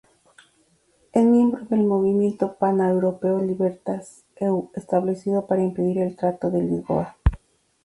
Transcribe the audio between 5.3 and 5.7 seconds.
para